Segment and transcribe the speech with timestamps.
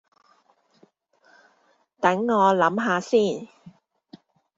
[2.01, 3.47] 等我諗吓先